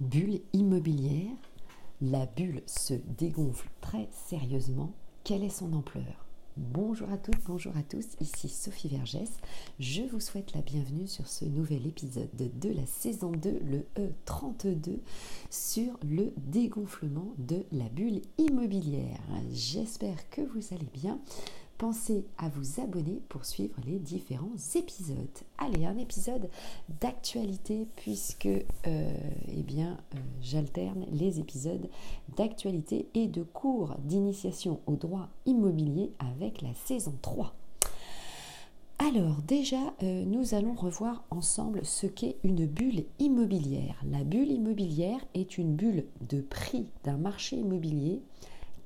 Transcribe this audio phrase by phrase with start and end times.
[0.00, 1.32] Bulle immobilière,
[2.02, 4.92] la bulle se dégonfle très sérieusement.
[5.24, 6.26] Quelle est son ampleur?
[6.58, 9.30] Bonjour à toutes, bonjour à tous, ici Sophie Vergès.
[9.80, 14.98] Je vous souhaite la bienvenue sur ce nouvel épisode de la saison 2, le E32,
[15.48, 19.20] sur le dégonflement de la bulle immobilière.
[19.50, 21.18] J'espère que vous allez bien
[21.76, 25.16] pensez à vous abonner pour suivre les différents épisodes.
[25.58, 26.48] Allez, un épisode
[27.00, 29.16] d'actualité puisque euh,
[29.48, 31.88] eh bien, euh, j'alterne les épisodes
[32.36, 37.54] d'actualité et de cours d'initiation au droit immobilier avec la saison 3.
[38.98, 44.02] Alors déjà, euh, nous allons revoir ensemble ce qu'est une bulle immobilière.
[44.10, 48.22] La bulle immobilière est une bulle de prix d'un marché immobilier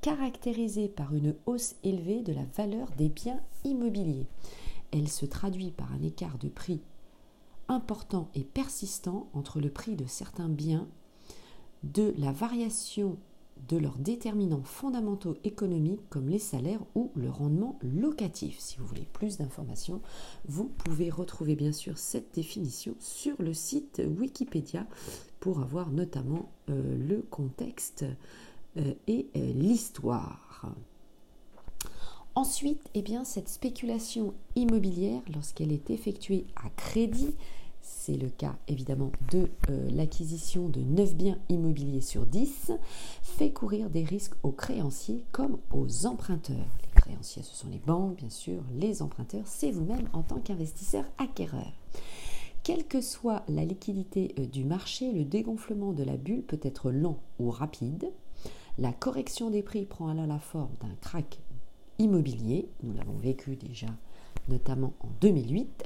[0.01, 4.27] caractérisée par une hausse élevée de la valeur des biens immobiliers.
[4.91, 6.81] Elle se traduit par un écart de prix
[7.67, 10.87] important et persistant entre le prix de certains biens,
[11.83, 13.17] de la variation
[13.69, 18.59] de leurs déterminants fondamentaux économiques comme les salaires ou le rendement locatif.
[18.59, 20.01] Si vous voulez plus d'informations,
[20.47, 24.85] vous pouvez retrouver bien sûr cette définition sur le site Wikipédia
[25.39, 28.05] pour avoir notamment euh, le contexte
[28.75, 30.65] et euh, l'histoire.
[32.33, 37.35] Ensuite, eh cette spéculation immobilière, lorsqu'elle est effectuée à crédit,
[37.81, 42.71] c'est le cas évidemment de euh, l'acquisition de 9 biens immobiliers sur 10,
[43.21, 46.55] fait courir des risques aux créanciers comme aux emprunteurs.
[46.83, 51.03] Les créanciers, ce sont les banques, bien sûr, les emprunteurs, c'est vous-même en tant qu'investisseur
[51.17, 51.73] acquéreur.
[52.63, 57.17] Quelle que soit la liquidité du marché, le dégonflement de la bulle peut être lent
[57.39, 58.11] ou rapide.
[58.77, 61.39] La correction des prix prend alors la forme d'un crack
[61.99, 63.87] immobilier, nous l'avons vécu déjà
[64.47, 65.83] notamment en 2008,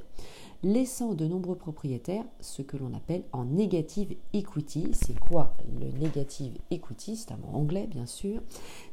[0.64, 4.88] laissant de nombreux propriétaires ce que l'on appelle en negative equity.
[4.94, 7.18] C'est quoi le negative equity?
[7.18, 8.42] C'est un mot anglais bien sûr.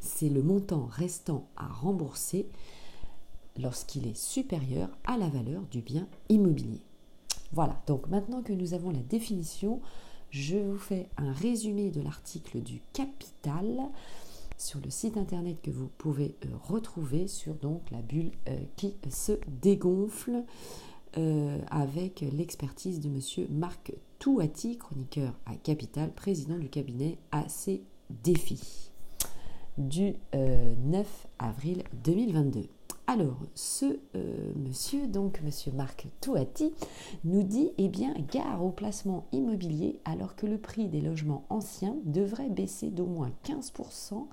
[0.01, 2.49] C'est le montant restant à rembourser
[3.59, 6.83] lorsqu'il est supérieur à la valeur du bien immobilier.
[7.53, 9.81] Voilà, donc maintenant que nous avons la définition,
[10.33, 13.91] je vous fais un résumé de l'article du Capital
[14.57, 18.97] sur le site internet que vous pouvez euh, retrouver sur donc la bulle euh, qui
[19.11, 20.43] se dégonfle
[21.19, 28.91] euh, avec l'expertise de monsieur Marc Touati, chroniqueur à Capital, président du cabinet AC Défi
[29.77, 32.69] du 9 avril 2022.
[33.13, 36.73] Alors, ce euh, monsieur, donc monsieur Marc Touati,
[37.25, 41.95] nous dit eh bien, gare au placement immobilier alors que le prix des logements anciens
[42.07, 44.29] devrait baisser d'au moins 15%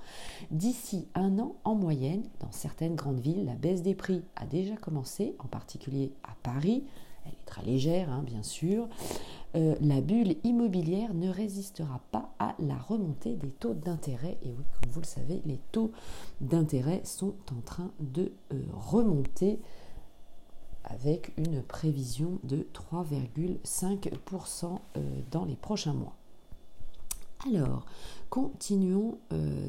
[0.51, 2.23] d'ici un an en moyenne.
[2.39, 6.85] Dans certaines grandes villes, la baisse des prix a déjà commencé, en particulier à Paris.
[7.29, 8.87] Elle est très légère, hein, bien sûr.
[9.55, 14.37] Euh, la bulle immobilière ne résistera pas à la remontée des taux d'intérêt.
[14.43, 15.91] Et oui, comme vous le savez, les taux
[16.41, 19.59] d'intérêt sont en train de euh, remonter
[20.83, 26.18] avec une prévision de 3,5% euh, dans les prochains mois.
[27.47, 27.85] Alors,
[28.29, 29.17] continuons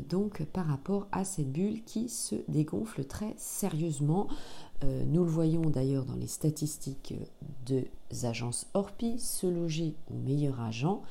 [0.08, 4.26] donc par rapport à cette bulle qui se dégonfle très sérieusement.
[4.82, 7.14] nous le voyons d'ailleurs dans les statistiques
[7.66, 7.84] de
[8.24, 11.02] agences Orpi, se loger au meilleur agent,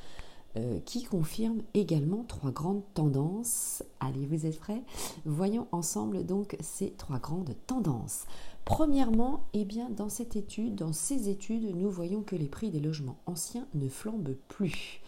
[0.56, 3.84] euh, qui confirme également trois grandes tendances.
[4.00, 4.82] Allez, vous êtes prêts?
[5.24, 8.24] Voyons ensemble donc ces trois grandes tendances.
[8.64, 12.80] Premièrement, eh bien, dans cette étude, dans ces études, nous voyons que les prix des
[12.80, 15.00] logements anciens ne flambent plus.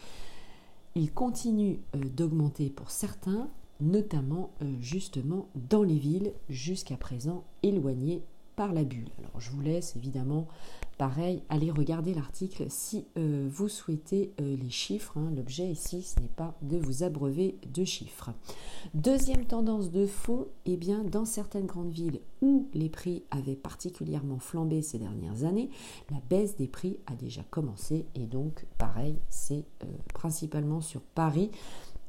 [0.95, 8.23] Ils continuent euh, d'augmenter pour certains, notamment euh, justement dans les villes jusqu'à présent éloignées
[8.57, 9.09] par la bulle.
[9.19, 10.47] Alors je vous laisse évidemment,
[10.99, 15.17] pareil, aller regarder l'article si euh, vous souhaitez euh, les chiffres.
[15.17, 15.33] Hein.
[15.35, 18.31] L'objet ici, ce n'est pas de vous abreuver de chiffres.
[18.95, 24.39] Deuxième tendance de fond, eh bien, dans certaines grandes villes où les prix avaient particulièrement
[24.39, 25.71] flambé ces dernières années,
[26.11, 31.51] la baisse des prix a déjà commencé et donc pareil, c'est euh, principalement sur Paris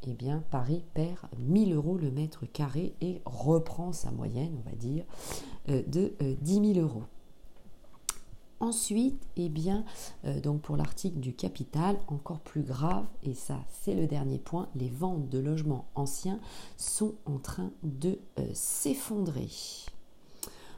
[0.07, 4.75] eh bien, Paris perd 1000 euros le mètre carré et reprend sa moyenne, on va
[4.75, 5.05] dire,
[5.69, 7.03] euh, de 10 euh, 000 euros.
[8.59, 9.83] Ensuite, eh bien,
[10.25, 14.69] euh, donc pour l'article du capital, encore plus grave, et ça c'est le dernier point,
[14.75, 16.39] les ventes de logements anciens
[16.77, 18.19] sont en train de
[18.53, 19.49] s'effondrer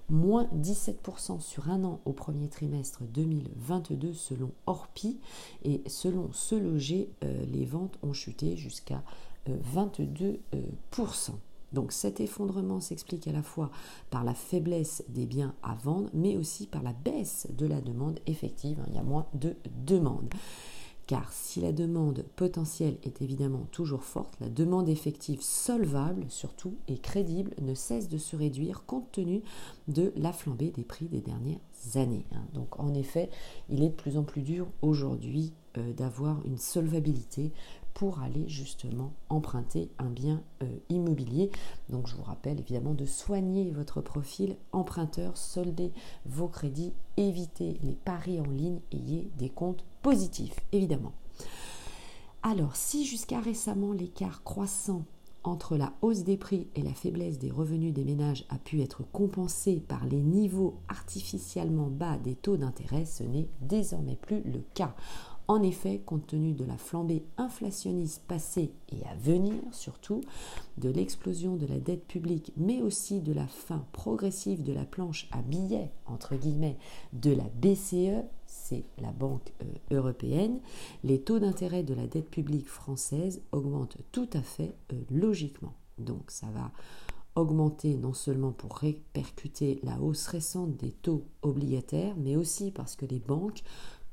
[0.09, 5.19] moins 17% sur un an au premier trimestre 2022 selon Orpi.
[5.63, 9.03] Et selon ce loger, euh, les ventes ont chuté jusqu'à
[9.47, 10.39] 22%.
[10.53, 11.33] Euh,
[11.73, 13.69] Donc cet effondrement s'explique à la fois
[14.09, 18.19] par la faiblesse des biens à vendre, mais aussi par la baisse de la demande
[18.27, 18.79] effective.
[18.79, 18.85] Hein.
[18.89, 19.55] il y a moins de
[19.85, 20.29] demande.
[21.07, 26.97] Car si la demande potentielle est évidemment toujours forte, la demande effective solvable surtout et
[26.97, 29.43] crédible ne cesse de se réduire compte tenu
[29.87, 31.59] de la flambée des prix des dernières
[31.95, 32.25] années.
[32.33, 32.45] Hein.
[32.53, 33.29] Donc en effet,
[33.69, 37.51] il est de plus en plus dur aujourd'hui euh, d'avoir une solvabilité
[37.95, 41.49] pour aller justement emprunter un bien euh, immobilier.
[41.89, 45.91] Donc je vous rappelle évidemment de soigner votre profil emprunteur, solder
[46.25, 51.13] vos crédits, éviter les paris en ligne, ayez des comptes positifs évidemment.
[52.43, 55.03] Alors si jusqu'à récemment l'écart croissant
[55.43, 59.01] entre la hausse des prix et la faiblesse des revenus des ménages a pu être
[59.11, 64.93] compensé par les niveaux artificiellement bas des taux d'intérêt, ce n'est désormais plus le cas.
[65.47, 70.21] En effet, compte tenu de la flambée inflationniste passée et à venir surtout,
[70.77, 75.27] de l'explosion de la dette publique, mais aussi de la fin progressive de la planche
[75.31, 76.77] à billets, entre guillemets,
[77.13, 80.59] de la BCE, c'est la Banque euh, européenne,
[81.03, 85.73] les taux d'intérêt de la dette publique française augmentent tout à fait euh, logiquement.
[85.99, 86.71] Donc ça va
[87.35, 93.05] augmenter non seulement pour répercuter la hausse récente des taux obligataires, mais aussi parce que
[93.05, 93.61] les banques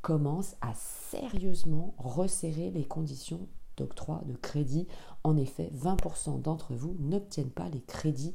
[0.03, 4.87] commence à sérieusement resserrer les conditions d'octroi de crédit.
[5.25, 8.35] En effet, 20% d'entre vous n'obtiennent pas les crédits.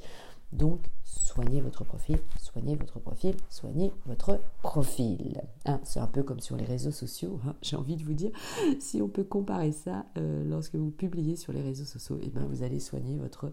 [0.53, 5.41] Donc, soignez votre profil, soignez votre profil, soignez votre profil.
[5.65, 8.31] Hein, c'est un peu comme sur les réseaux sociaux, hein, j'ai envie de vous dire.
[8.79, 12.45] Si on peut comparer ça, euh, lorsque vous publiez sur les réseaux sociaux, eh ben,
[12.45, 13.51] vous allez soigner votre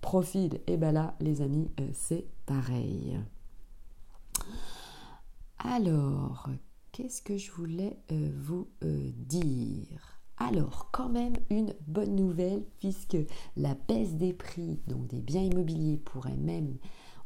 [0.00, 0.60] profil.
[0.68, 3.18] Et bien là, les amis, euh, c'est pareil.
[5.58, 6.48] Alors,
[6.98, 10.20] qu'est-ce que je voulais euh, vous euh, dire?
[10.36, 13.16] Alors, quand même une bonne nouvelle, puisque
[13.56, 16.76] la baisse des prix des biens immobiliers pourrait même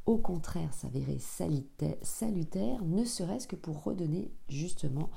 [0.05, 5.09] au contraire s'avérer salutaire, ne serait-ce que pour redonner justement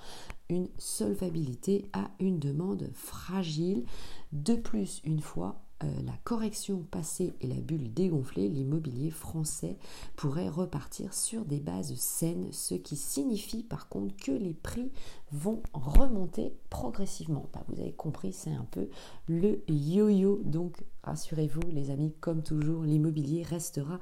[0.47, 3.83] une solvabilité à une demande fragile.
[4.31, 9.77] De plus, une fois euh, la correction passée et la bulle dégonflée, l'immobilier français
[10.15, 14.91] pourrait repartir sur des bases saines, ce qui signifie par contre que les prix
[15.33, 17.49] vont remonter progressivement.
[17.53, 18.87] Bah, vous avez compris, c'est un peu
[19.27, 20.41] le yo-yo.
[20.45, 23.99] Donc rassurez-vous les amis, comme toujours, l'immobilier restera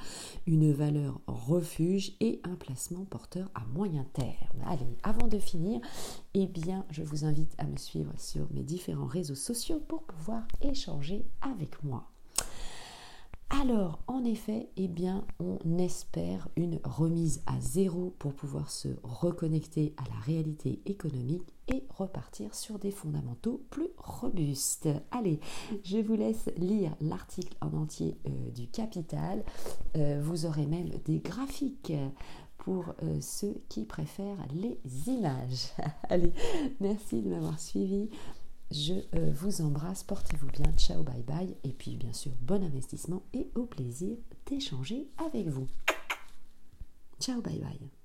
[0.47, 4.61] une valeur refuge et un placement porteur à moyen terme.
[4.65, 5.81] Allez, avant de finir,
[6.33, 10.43] eh bien, je vous invite à me suivre sur mes différents réseaux sociaux pour pouvoir
[10.61, 12.12] échanger avec moi.
[13.61, 19.93] Alors, en effet, eh bien, on espère une remise à zéro pour pouvoir se reconnecter
[19.97, 24.89] à la réalité économique et repartir sur des fondamentaux plus robustes.
[25.11, 25.39] Allez,
[25.83, 29.43] je vous laisse lire l'article en entier euh, du Capital.
[29.97, 31.93] Euh, vous aurez même des graphiques
[32.57, 35.69] pour euh, ceux qui préfèrent les images.
[36.09, 36.33] Allez,
[36.79, 38.09] merci de m'avoir suivi.
[38.73, 43.21] Je euh, vous embrasse, portez-vous bien, ciao, bye bye, et puis bien sûr, bon investissement
[43.31, 44.17] et au plaisir
[44.47, 45.67] d'échanger avec vous.
[47.19, 48.02] Ciao, bye bye.